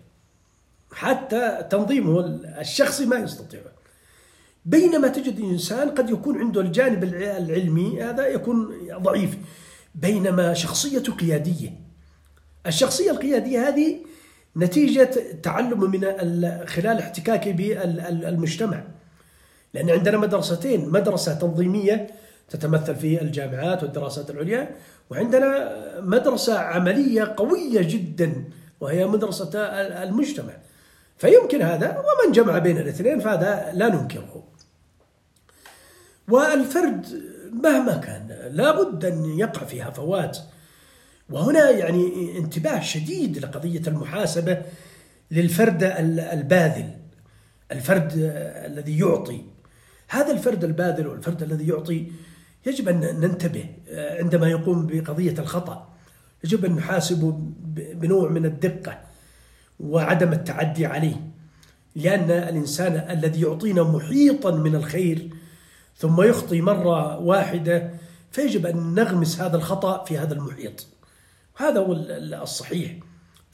حتى 0.93 1.67
تنظيمه 1.69 2.19
الشخصي 2.59 3.05
ما 3.05 3.15
يستطيع 3.15 3.61
بينما 4.65 5.07
تجد 5.07 5.39
إنسان 5.39 5.89
قد 5.89 6.09
يكون 6.09 6.39
عنده 6.39 6.61
الجانب 6.61 7.03
العلمي 7.03 8.03
هذا 8.03 8.27
يكون 8.27 8.69
ضعيف. 8.91 9.37
بينما 9.95 10.53
شخصيته 10.53 11.13
قيادية. 11.13 11.81
الشخصية 12.67 13.11
القيادية 13.11 13.67
هذه 13.67 13.97
نتيجة 14.57 15.09
تعلم 15.43 15.91
من 15.91 16.01
خلال 16.67 16.99
احتكاكي 16.99 17.53
بالمجتمع 17.53 18.83
لأن 19.73 19.89
عندنا 19.89 20.17
مدرستين 20.17 20.89
مدرسة 20.89 21.33
تنظيمية 21.33 22.07
تتمثل 22.49 22.95
في 22.95 23.21
الجامعات 23.21 23.83
والدراسات 23.83 24.29
العليا 24.29 24.75
وعندنا 25.09 25.71
مدرسة 25.99 26.59
عملية 26.59 27.33
قوية 27.37 27.81
جدا 27.81 28.43
وهي 28.81 29.07
مدرسة 29.07 29.59
المجتمع. 30.03 30.53
فيمكن 31.17 31.61
هذا 31.61 31.89
ومن 31.89 32.31
جمع 32.31 32.57
بين 32.57 32.77
الاثنين 32.77 33.19
فهذا 33.19 33.71
لا 33.73 33.89
ننكره. 33.89 34.43
والفرد 36.27 37.05
مهما 37.51 37.97
كان 37.97 38.37
لابد 38.51 39.05
أن 39.05 39.25
يقع 39.25 39.65
في 39.65 39.81
هفوات 39.81 40.37
وهنا 41.31 41.69
يعني 41.69 42.37
انتباه 42.37 42.79
شديد 42.79 43.37
لقضية 43.37 43.81
المحاسبة 43.87 44.61
للفرد 45.31 45.83
الباذل 46.09 46.89
الفرد 47.71 48.11
الذي 48.65 48.99
يعطي. 48.99 49.41
هذا 50.09 50.31
الفرد 50.31 50.63
الباذل 50.63 51.07
والفرد 51.07 51.43
الذي 51.43 51.67
يعطي 51.67 52.11
يجب 52.65 52.89
أن 52.89 52.99
ننتبه 52.99 53.65
عندما 53.91 54.49
يقوم 54.49 54.87
بقضية 54.87 55.35
الخطأ. 55.39 55.93
يجب 56.43 56.65
أن 56.65 56.75
نحاسبه 56.75 57.39
بنوع 57.93 58.29
من 58.29 58.45
الدقة 58.45 59.01
وعدم 59.79 60.33
التعدي 60.33 60.85
عليه 60.85 61.31
لأن 61.95 62.31
الإنسان 62.31 63.17
الذي 63.17 63.41
يعطينا 63.41 63.83
محيطا 63.83 64.51
من 64.51 64.75
الخير 64.75 65.29
ثم 65.97 66.21
يخطي 66.21 66.61
مرة 66.61 67.19
واحدة 67.19 67.91
فيجب 68.31 68.65
أن 68.65 68.95
نغمس 68.95 69.41
هذا 69.41 69.57
الخطأ 69.57 70.03
في 70.03 70.17
هذا 70.17 70.33
المحيط. 70.33 70.87
هذا 71.61 71.79
هو 71.79 71.93
الصحيح. 72.43 72.95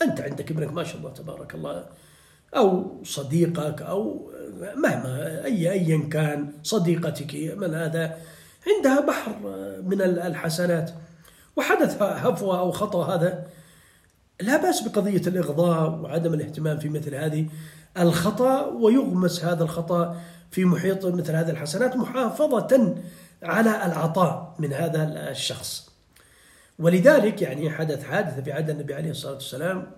أنت 0.01 0.21
عندك 0.21 0.51
ابنك 0.51 0.73
ما 0.73 0.83
شاء 0.83 0.97
الله 0.97 1.09
تبارك 1.09 1.55
الله 1.55 1.85
أو 2.55 2.97
صديقك 3.03 3.81
أو 3.81 4.31
مهما 4.75 5.45
أي 5.45 5.71
أيا 5.71 6.09
كان 6.11 6.51
صديقتك 6.63 7.35
من 7.35 7.73
هذا 7.75 8.17
عندها 8.67 8.99
بحر 9.01 9.31
من 9.83 10.01
الحسنات 10.01 10.91
وحدث 11.55 12.01
هفوة 12.01 12.59
أو 12.59 12.71
خطأ 12.71 13.15
هذا. 13.15 13.47
لا 14.41 14.57
بأس 14.57 14.81
بقضية 14.81 15.21
الإغضاء 15.27 15.89
وعدم 15.89 16.33
الاهتمام 16.33 16.79
في 16.79 16.89
مثل 16.89 17.15
هذه 17.15 17.49
الخطأ 17.99 18.65
ويغمس 18.65 19.45
هذا 19.45 19.63
الخطأ 19.63 20.21
في 20.51 20.65
محيط 20.65 21.05
مثل 21.05 21.35
هذه 21.35 21.49
الحسنات 21.49 21.95
محافظة 21.95 22.95
على 23.43 23.85
العطاء 23.85 24.55
من 24.59 24.73
هذا 24.73 25.31
الشخص. 25.31 25.87
ولذلك 26.79 27.41
يعني 27.41 27.69
حدث 27.69 28.03
حادثة 28.03 28.41
في 28.41 28.51
عهد 28.51 28.69
النبي 28.69 28.93
عليه 28.93 29.12
الصلاة 29.12 29.34
والسلام. 29.34 29.91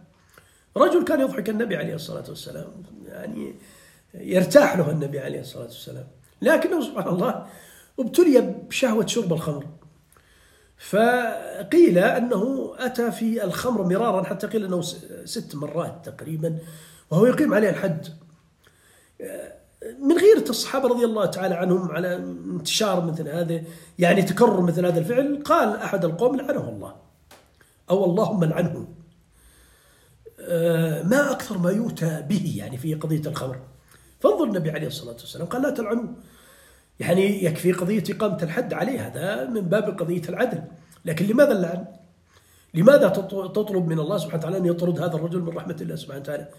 رجل 0.78 1.04
كان 1.04 1.22
يضحك 1.22 1.50
النبي 1.50 1.78
عليه 1.78 1.96
الصلاة 1.96 2.24
والسلام. 2.30 2.84
يعني 3.08 3.56
يرتاح 4.14 4.78
له 4.78 4.92
النبي 4.92 5.20
عليه 5.20 5.40
الصلاة 5.40 5.64
والسلام. 5.64 6.08
لكنه 6.42 6.82
سبحان 6.82 7.08
الله 7.08 7.46
ابتلي 8.00 8.42
بشهوة 8.42 9.06
شرب 9.06 9.34
الخمر. 9.34 9.66
فقيل 10.78 11.98
أنه 11.98 12.74
أتى 12.78 13.12
في 13.12 13.44
الخمر 13.44 13.84
مرارا 13.84 14.24
حتى 14.24 14.48
قيل 14.48 14.66
أنه 14.66 14.82
ست 15.26 15.56
مرات 15.56 16.10
تقريبا 16.10 16.58
وهو 17.12 17.26
يقيم 17.26 17.54
عليه 17.54 17.70
الحد. 17.70 18.08
من 20.02 20.18
غيرة 20.18 20.50
الصحابة 20.50 20.90
رضي 20.90 21.06
الله 21.06 21.26
تعالى 21.26 21.56
عنهم 21.56 21.92
على 21.92 22.16
انتشار 22.16 23.06
مثل 23.06 23.30
هذا 23.30 23.62
يعني 24.00 24.22
تكرر 24.22 24.62
مثل 24.62 24.86
هذا 24.86 25.00
الفعل 25.00 25.42
قال 25.46 25.76
أحد 25.76 26.06
القوم 26.06 26.36
لعنه 26.36 26.70
الله 26.70 26.96
أو 27.90 28.06
اللهم 28.06 28.44
لعنه 28.44 28.88
آه، 30.42 31.04
ما 31.04 31.32
أكثر 31.32 31.58
ما 31.58 31.72
يؤتى 31.72 32.26
به 32.30 32.54
يعني 32.58 32.78
في 32.78 32.94
قضية 32.94 33.22
الخمر. 33.26 33.60
فانظر 34.20 34.44
النبي 34.44 34.72
عليه 34.72 34.88
الصلاة 34.88 35.14
والسلام 35.14 35.48
قال 35.48 35.62
لا 35.62 35.70
تلعنوا. 35.70 36.08
يعني 37.00 37.44
يكفي 37.44 37.72
قضية 37.72 38.04
إقامة 38.10 38.44
الحد 38.44 38.74
عليه 38.74 39.08
هذا 39.08 39.46
من 39.46 39.62
باب 39.62 40.00
قضية 40.00 40.22
العدل. 40.30 40.62
لكن 41.06 41.26
لماذا 41.26 41.52
اللعن؟ 41.52 41.86
لماذا 42.74 43.08
تطلب 43.08 43.88
من 43.88 44.00
الله 44.00 44.18
سبحانه 44.18 44.38
وتعالى 44.38 44.58
أن 44.58 44.66
يطرد 44.66 45.00
هذا 45.00 45.16
الرجل 45.16 45.42
من 45.42 45.50
رحمة 45.50 45.78
الله 45.82 45.96
سبحانه 45.96 46.20
وتعالى؟ 46.20 46.50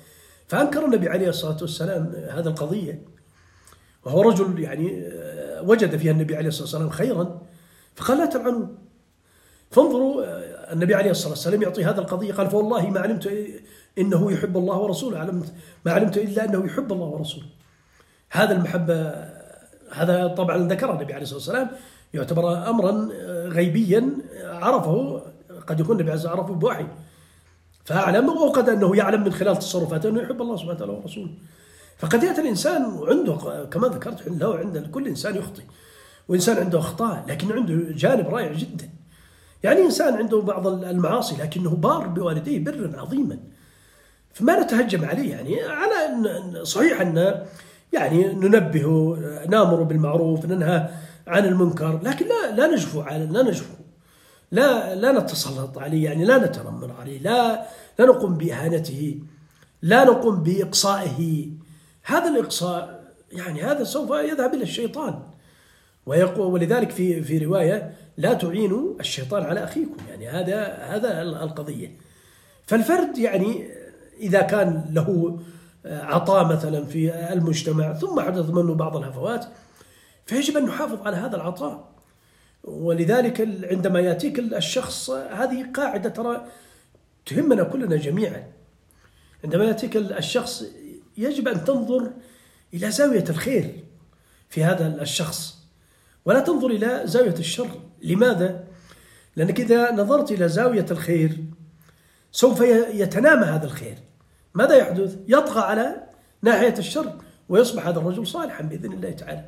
فأنكر 0.49 0.85
النبي 0.85 1.09
عليه 1.09 1.29
الصلاة 1.29 1.57
والسلام 1.61 2.13
هذا 2.31 2.49
القضية. 2.49 3.03
وهو 4.05 4.23
رجل 4.23 4.61
يعني 4.61 5.03
آه، 5.07 5.63
وجد 5.63 5.97
فيها 5.97 6.13
النبي 6.13 6.37
عليه 6.37 6.49
الصلاة 6.49 6.63
والسلام 6.63 6.91
خيرا 6.91 7.41
فقال 7.97 8.19
لا 8.19 8.27
تلعنوا 8.27 8.67
فانظروا 9.71 10.25
آه، 10.25 10.73
النبي 10.73 10.95
عليه 10.95 11.11
الصلاة 11.11 11.31
والسلام 11.31 11.63
يعطي 11.63 11.85
هذا 11.85 12.01
القضية 12.01 12.33
قال 12.33 12.51
فوالله 12.51 12.91
ما 12.91 13.01
علمت 13.01 13.33
إنه 13.99 14.33
يحب 14.33 14.57
الله 14.57 14.79
ورسوله 14.79 15.19
علمت 15.19 15.53
ما 15.87 15.93
علمت 15.93 16.19
إلا 16.19 16.45
أنه 16.45 16.67
يحب 16.67 16.93
الله 16.93 17.07
ورسوله. 17.07 17.47
هذا 18.31 18.53
المحبة 18.53 19.15
هذا 19.93 20.27
طبعا 20.27 20.69
ذكره 20.69 20.93
النبي 20.93 21.13
عليه 21.13 21.23
الصلاة 21.23 21.39
والسلام 21.39 21.71
يعتبر 22.15 22.71
أمرا 22.71 23.09
آه، 23.13 23.49
غيبيا 23.49 24.11
عرفه 24.45 25.23
قد 25.67 25.81
يكون 25.81 25.97
النبي 25.97 26.11
عليه 26.11 26.29
عرفه 26.29 26.55
بوحي. 26.55 26.87
فأعلم 27.85 28.29
وقد 28.29 28.69
أنه 28.69 28.97
يعلم 28.97 29.25
من 29.25 29.33
خلال 29.33 29.59
تصرفاته 29.59 30.09
أنه 30.09 30.23
يحب 30.23 30.43
الله 30.43 30.57
سبحانه 30.57 30.75
وتعالى 30.75 30.93
ورسوله. 30.93 31.31
يأتي 32.03 32.41
الإنسان 32.41 33.01
عنده 33.09 33.67
كما 33.71 33.89
ذكرت 33.89 34.29
له 34.29 34.59
عند 34.59 34.79
كل 34.93 35.09
إنسان 35.09 35.37
يخطئ 35.37 35.63
وإنسان 36.29 36.57
عنده 36.57 36.79
أخطاء 36.79 37.25
لكن 37.29 37.53
عنده 37.53 37.75
جانب 37.95 38.29
رائع 38.29 38.53
جدا. 38.53 38.91
يعني 39.63 39.81
إنسان 39.81 40.15
عنده 40.15 40.41
بعض 40.41 40.67
المعاصي 40.67 41.37
لكنه 41.43 41.71
بار 41.71 42.07
بوالديه 42.07 42.65
برا 42.65 43.01
عظيما. 43.01 43.39
فما 44.33 44.61
نتهجم 44.61 45.05
عليه 45.05 45.31
يعني 45.31 45.63
على 45.63 45.95
أن 46.07 46.65
صحيح 46.65 47.01
أن 47.01 47.47
يعني 47.93 48.25
ننبهه 48.33 49.19
نامر 49.49 49.83
بالمعروف 49.83 50.47
ننهى 50.47 50.89
عن 51.27 51.45
المنكر 51.45 52.01
لكن 52.03 52.27
لا 52.27 52.57
لا 52.57 52.67
نجفو 52.67 53.01
على 53.01 53.27
لا 53.27 53.43
نجفو. 53.43 53.75
لا 54.53 54.95
لا 54.95 55.13
نتسلط 55.13 55.79
عليه 55.79 56.05
يعني 56.05 56.25
لا 56.25 56.39
نتنمر 56.39 56.93
عليه 57.01 57.19
لا 57.19 57.67
لا 57.99 58.07
نقوم 58.07 58.35
بإهانته 58.35 59.19
لا 59.83 60.05
نقوم 60.05 60.43
بإقصائه. 60.43 61.49
هذا 62.03 62.29
الإقصاء 62.29 63.01
يعني 63.33 63.63
هذا 63.63 63.85
سوف 63.85 64.11
يذهب 64.11 64.55
إلى 64.55 64.63
الشيطان. 64.63 65.23
ويقول 66.07 66.53
ولذلك 66.53 66.91
في 66.91 67.23
في 67.23 67.39
رواية 67.39 67.95
لا 68.17 68.33
تعينوا 68.33 69.01
الشيطان 69.01 69.43
على 69.43 69.65
أخيكم. 69.65 69.97
يعني 70.09 70.29
هذا 70.29 70.67
هذا 70.67 71.23
القضية. 71.23 71.97
فالفرد 72.67 73.19
يعني 73.19 73.69
إذا 74.21 74.41
كان 74.41 74.85
له 74.91 75.41
عطاء 75.85 76.45
مثلا 76.45 76.85
في 76.85 77.15
المجتمع 77.33 77.93
ثم 77.93 78.21
حدث 78.21 78.51
منه 78.51 78.75
بعض 78.75 78.97
الهفوات 78.97 79.47
فيجب 80.27 80.57
أن 80.57 80.65
نحافظ 80.65 81.07
على 81.07 81.17
هذا 81.17 81.37
العطاء. 81.37 81.91
ولذلك 82.65 83.41
عندما 83.71 84.01
يأتيك 84.01 84.39
الشخص 84.39 85.11
هذه 85.11 85.67
قاعدة 85.75 86.09
ترى 86.09 86.47
تهمنا 87.27 87.63
كلنا 87.63 87.97
جميعا. 87.97 88.47
عندما 89.45 89.65
يأتيك 89.65 89.97
الشخص 89.97 90.65
يجب 91.21 91.49
أن 91.49 91.65
تنظر 91.65 92.11
إلى 92.75 92.91
زاوية 92.91 93.25
الخير 93.29 93.85
في 94.49 94.65
هذا 94.65 95.03
الشخص 95.03 95.57
ولا 96.25 96.41
تنظر 96.41 96.71
إلى 96.71 97.03
زاوية 97.05 97.35
الشر 97.39 97.71
لماذا؟ 98.03 98.65
لأنك 99.37 99.61
إذا 99.61 99.93
نظرت 99.93 100.33
إلى 100.33 100.49
زاوية 100.49 100.87
الخير 100.91 101.37
سوف 102.33 102.61
يتنامى 102.95 103.45
هذا 103.45 103.65
الخير 103.65 103.99
ماذا 104.55 104.75
يحدث؟ 104.75 105.17
يطغى 105.29 105.61
على 105.61 105.97
ناحية 106.43 106.75
الشر 106.79 107.13
ويصبح 107.49 107.87
هذا 107.87 107.99
الرجل 107.99 108.27
صالحا 108.27 108.63
بإذن 108.63 108.93
الله 108.93 109.11
تعالى 109.11 109.45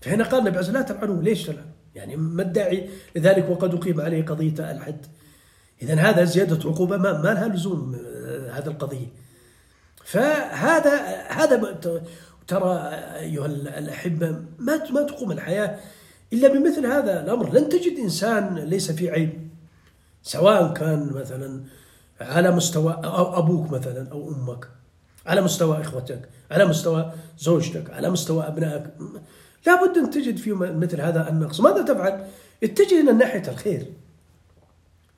فهنا 0.00 0.24
قال 0.24 0.48
النبي 0.48 0.72
لا 0.72 0.82
تلعنوه 0.82 1.22
ليش 1.22 1.42
تلعن؟ 1.42 1.66
يعني 1.94 2.16
ما 2.16 2.42
الداعي 2.42 2.88
لذلك 3.16 3.50
وقد 3.50 3.74
أقيم 3.74 4.00
عليه 4.00 4.24
قضية 4.24 4.70
الحد 4.70 5.06
إذا 5.82 5.94
هذا 5.94 6.24
زيادة 6.24 6.70
عقوبة 6.70 6.96
ما, 6.96 7.12
ما 7.12 7.28
لها 7.28 7.48
لزوم 7.48 7.94
هذه 8.52 8.66
القضية 8.66 9.06
فهذا 10.12 10.92
هذا 11.28 11.78
ترى 12.48 12.88
أيها 13.16 13.46
الأحبة 13.46 14.30
ما 14.58 14.90
ما 14.90 15.02
تقوم 15.02 15.32
الحياة 15.32 15.78
إلا 16.32 16.48
بمثل 16.48 16.86
هذا 16.86 17.24
الأمر. 17.24 17.52
لن 17.52 17.68
تجد 17.68 17.98
إنسان 17.98 18.58
ليس 18.58 18.90
فيه 18.90 19.10
عيب 19.10 19.48
سواء 20.22 20.72
كان 20.74 21.10
مثلا 21.12 21.60
على 22.20 22.50
مستوى 22.50 22.92
أو 23.04 23.38
أبوك 23.38 23.70
مثلا 23.70 24.10
أو 24.12 24.28
أمك 24.28 24.68
على 25.26 25.40
مستوى 25.40 25.80
إخوتك 25.80 26.28
على 26.50 26.64
مستوى 26.64 27.12
زوجتك 27.38 27.90
على 27.90 28.10
مستوى 28.10 28.46
أبنائك. 28.46 28.84
لابد 29.66 29.98
أن 29.98 30.10
تجد 30.10 30.36
فيه 30.36 30.52
مثل 30.54 31.00
هذا 31.00 31.28
النقص. 31.28 31.60
ماذا 31.60 31.82
تفعل؟ 31.82 32.26
اتجه 32.62 33.00
إلى 33.00 33.12
ناحية 33.12 33.48
الخير. 33.48 33.86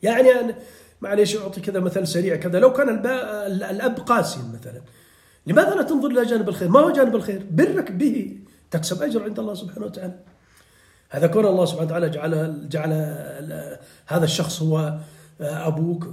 يعني 0.02 0.54
معليش 1.04 1.36
أعطي 1.36 1.60
كذا 1.60 1.80
مثل 1.80 2.06
سريع 2.06 2.36
كذا. 2.36 2.58
لو 2.58 2.72
كان 2.72 2.88
الأب 3.48 3.96
قاسي 4.00 4.40
مثلا 4.54 4.80
لماذا 5.46 5.74
لا 5.74 5.82
تنظر 5.82 6.08
إلى 6.10 6.24
جانب 6.24 6.48
الخير؟ 6.48 6.68
ما 6.68 6.80
هو 6.80 6.90
جانب 6.90 7.14
الخير؟ 7.16 7.46
برك 7.50 7.92
به 7.92 8.38
تكسب 8.70 9.02
أجر 9.02 9.22
عند 9.22 9.38
الله 9.38 9.54
سبحانه 9.54 9.86
وتعالى. 9.86 10.14
هذا 11.10 11.26
كون 11.26 11.46
الله 11.46 11.64
سبحانه 11.64 11.86
وتعالى 11.86 12.08
جعل 12.10 12.68
جعل 12.68 12.92
هذا 14.06 14.24
الشخص 14.24 14.62
هو 14.62 14.98
أبوك. 15.40 16.08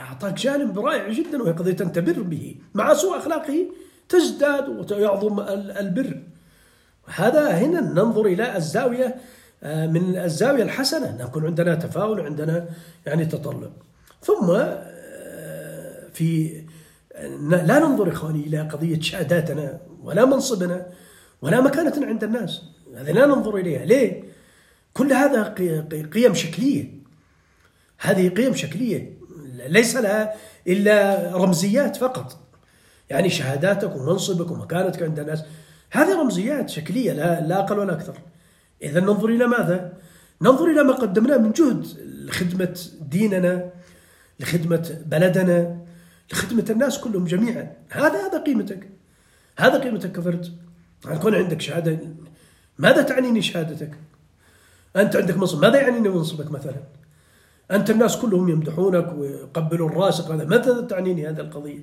أعطاك 0.00 0.34
جانب 0.34 0.78
رائع 0.78 1.08
جدا 1.08 1.42
وهي 1.42 1.52
قضية 1.52 1.76
أن 1.80 1.92
تبر 1.92 2.22
به. 2.22 2.56
مع 2.74 2.94
سوء 2.94 3.18
أخلاقه 3.18 3.66
تزداد 4.08 4.92
ويعظم 4.92 5.40
البر. 5.84 6.22
هذا 7.06 7.50
هنا 7.50 7.80
ننظر 7.80 8.26
إلى 8.26 8.56
الزاوية 8.56 9.14
آه، 9.62 9.86
من 9.86 10.16
الزاوية 10.16 10.62
الحسنة. 10.62 11.16
نكون 11.20 11.46
عندنا 11.46 11.74
تفاؤل 11.74 12.20
عندنا 12.20 12.66
يعني 13.06 13.26
تطلع 13.26 13.70
ثم 14.22 14.50
آه، 14.50 16.08
في 16.12 16.60
لا 17.40 17.78
ننظر 17.78 18.12
إخواني 18.12 18.46
إلى 18.46 18.60
قضية 18.60 19.00
شهاداتنا 19.00 19.80
ولا 20.02 20.24
منصبنا 20.24 20.86
ولا 21.42 21.60
مكانتنا 21.60 22.06
عند 22.06 22.24
الناس. 22.24 22.62
هذا 22.96 23.12
لا 23.12 23.26
ننظر 23.26 23.56
إليها. 23.56 23.84
ليه؟ 23.84 24.22
كل 24.94 25.12
هذا 25.12 25.42
قيم 26.12 26.34
شكلية. 26.34 27.00
هذه 27.98 28.28
قيم 28.28 28.54
شكلية. 28.54 29.18
ليس 29.66 29.96
لها 29.96 30.34
إلا 30.68 31.30
رمزيات 31.36 31.96
فقط. 31.96 32.38
يعني 33.10 33.30
شهاداتك 33.30 33.96
ومنصبك 33.96 34.50
ومكانتك 34.50 35.02
عند 35.02 35.18
الناس. 35.18 35.42
هذه 35.90 36.20
رمزيات 36.20 36.70
شكلية 36.70 37.12
لا, 37.12 37.40
لا 37.40 37.58
أقل 37.58 37.78
ولا 37.78 37.92
أكثر. 37.92 38.18
إذا 38.82 39.00
ننظر 39.00 39.28
إلى 39.28 39.46
ماذا؟ 39.46 39.92
ننظر 40.42 40.66
إلى 40.66 40.82
ما 40.82 40.92
قدمناه 40.92 41.36
من 41.36 41.52
جهد 41.52 41.86
لخدمة 42.04 42.80
ديننا 43.00 43.70
لخدمة 44.40 44.98
بلدنا 45.06 45.76
لخدمة 46.32 46.64
الناس 46.70 46.98
كلهم 46.98 47.24
جميعا. 47.24 47.72
هذا 47.90 48.26
هذا 48.26 48.42
قيمتك. 48.42 48.88
هذا 49.58 49.78
قيمتك 49.78 50.12
كفرد. 50.12 50.46
يكون 51.06 51.34
عندك 51.34 51.60
شهادة. 51.60 51.98
ماذا 52.78 53.02
تعنيني 53.02 53.42
شهادتك؟ 53.42 53.90
أنت 54.96 55.16
عندك 55.16 55.36
منصب. 55.36 55.62
ماذا 55.62 55.80
يعنيني 55.80 56.08
منصبك 56.08 56.50
مثلا؟ 56.50 56.76
أنت 57.70 57.90
الناس 57.90 58.16
كلهم 58.16 58.48
يمدحونك 58.48 59.12
ويقبلون 59.18 59.92
راسك 59.92 60.30
هذا 60.30 60.44
ماذا 60.44 60.80
تعنيني 60.80 61.28
هذه 61.28 61.40
القضية؟ 61.40 61.80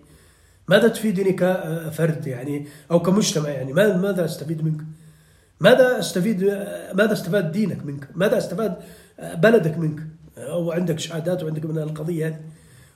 ماذا 0.68 0.88
تفيدني 0.88 1.34
كفرد 1.34 2.28
يعني؟ 2.28 2.68
أو 2.92 3.00
كمجتمع 3.00 3.50
يعني؟ 3.50 3.74
ماذا 3.74 4.26
أستفيد 4.26 4.64
منك؟ 4.64 4.82
ماذا 5.60 6.00
استفيد 6.00 6.44
ماذا 6.94 7.14
استفاد 7.14 7.52
دينك 7.52 7.86
منك؟ 7.86 8.08
ماذا 8.16 8.38
استفاد 8.38 8.78
بلدك 9.20 9.78
منك؟ 9.78 10.00
أو 10.38 10.72
عندك 10.72 11.00
شهادات 11.00 11.44
وعندك 11.44 11.66
من 11.66 11.78
القضية. 11.78 12.28
هذه 12.28 12.40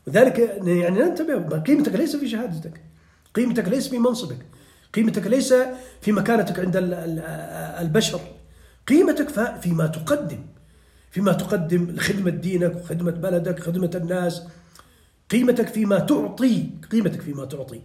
وذلك 0.08 0.40
يعني 0.40 1.00
ننتبه 1.00 1.60
قيمتك 1.60 1.96
ليس 1.96 2.16
في 2.16 2.30
شهادتك. 2.30 2.82
قيمتك 3.36 3.68
ليس 3.68 3.88
في 3.88 4.00
منصبك. 4.00 4.46
قيمتك 4.94 5.28
ليس 5.28 5.54
في 6.02 6.12
مكانتك 6.12 6.60
عند 6.60 6.78
البشر. 7.82 8.20
قيمتك 8.88 9.30
فيما 9.62 9.88
تقدم. 9.88 10.46
فيما 11.12 11.34
تقدم 11.34 11.92
لخدمة 11.92 12.30
دينك 12.30 12.76
وخدمة 12.76 13.12
بلدك 13.12 13.60
خدمة 13.60 13.92
الناس. 13.96 14.44
قيمتك 15.30 15.68
فيما 15.68 16.00
تعطي. 16.00 16.70
قيمتك 16.92 17.22
فيما 17.22 17.46
تعطي. 17.46 17.82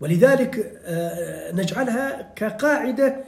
ولذلك 0.00 0.80
آه، 0.84 1.52
نجعلها 1.52 2.32
كقاعدة 2.36 3.24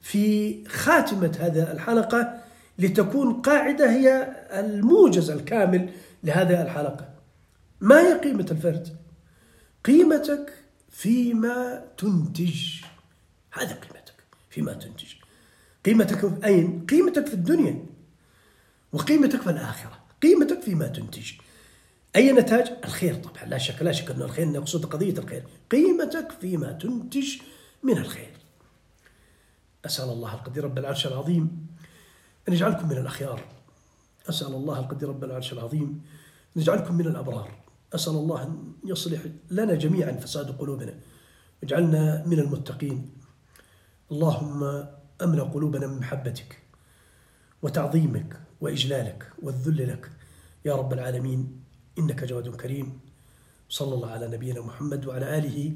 في 0.00 0.56
خاتمة 0.68 1.36
هذا 1.40 1.72
الحلقة. 1.72 2.42
لتكون 2.78 3.42
قاعدة 3.42 3.90
هي 3.90 4.36
الموجز 4.50 5.30
الكامل 5.30 5.92
لهذه 6.24 6.62
الحلقة. 6.62 7.08
ما 7.80 8.00
هي 8.00 8.18
قيمة 8.18 8.46
الفرد؟ 8.50 8.96
قيمتك 9.84 10.52
فيما 10.90 11.84
تنتج. 11.98 12.80
هذا 13.52 13.74
قيمتك 13.74 14.14
فيما 14.50 14.72
تنتج. 14.72 15.12
قيمتك 15.84 16.44
أين؟ 16.44 16.86
قيمتك 16.86 17.26
في 17.26 17.34
الدنيا 17.34 17.86
وقيمتك 18.92 19.42
في 19.42 19.50
الآخرة. 19.50 19.98
قيمتك 20.22 20.60
فيما 20.60 20.86
تنتج. 20.86 21.32
أي 22.16 22.32
نتاج؟ 22.32 22.72
الخير 22.84 23.14
طبعا. 23.14 23.44
لا 23.44 23.58
شك 23.58 23.82
لا 23.82 23.92
شك 23.92 24.10
أن 24.10 24.22
الخير 24.22 24.48
نقصد 24.48 24.84
قضية 24.86 25.18
الخير. 25.18 25.44
قيمتك 25.70 26.32
فيما 26.40 26.72
تنتج 26.72 27.36
من 27.82 27.98
الخير. 27.98 28.32
أسأل 29.86 30.08
الله 30.08 30.34
القدير 30.34 30.64
رب 30.64 30.78
العرش 30.78 31.06
العظيم 31.06 31.66
أن 32.48 32.52
يجعلكم 32.52 32.88
من 32.88 32.96
الأخيار. 32.98 33.44
أسأل 34.28 34.54
الله 34.54 34.78
القدير 34.78 35.08
رب 35.08 35.24
العرش 35.24 35.52
العظيم 35.52 36.02
أن 36.56 36.62
يجعلكم 36.62 36.94
من 36.94 37.06
الأبرار. 37.06 37.50
أسأل 37.94 38.12
الله 38.12 38.42
أن 38.42 38.72
يصلح 38.84 39.20
لنا 39.50 39.74
جميعا 39.74 40.12
فساد 40.12 40.58
قلوبنا. 40.58 40.94
واجعلنا 41.62 42.26
من 42.26 42.38
المتقين. 42.38 43.10
اللهم 44.12 44.64
أملأ 45.22 45.42
قلوبنا 45.42 45.86
من 45.86 45.98
محبتك 45.98 46.62
وتعظيمك 47.62 48.40
وإجلالك 48.60 49.32
والذل 49.42 49.88
لك. 49.88 50.10
يا 50.64 50.74
رب 50.74 50.92
العالمين 50.92 51.62
إنك 51.98 52.24
جواد 52.24 52.56
كريم. 52.56 53.00
صلى 53.68 53.94
الله 53.94 54.10
على 54.10 54.28
نبينا 54.28 54.60
محمد 54.60 55.06
وعلى 55.06 55.38
آله 55.38 55.74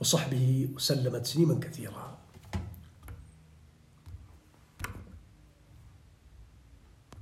وصحبه 0.00 0.68
وسلم 0.74 1.18
تسليما 1.18 1.60
كثيرا. 1.60 2.17